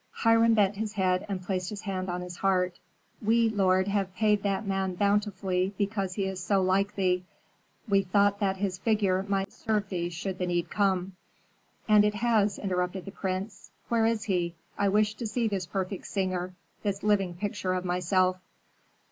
[0.13, 2.79] Hiram bent his head and placed his hand on his heart.
[3.21, 7.23] "We, lord, have paid that man bountifully because he is so like thee.
[7.87, 11.15] We thought that his figure might serve thee should the need come."
[11.87, 13.69] "And it has," interrupted the prince.
[13.89, 14.55] "Where is he?
[14.75, 18.37] I wish to see this perfect singer, this living picture of myself."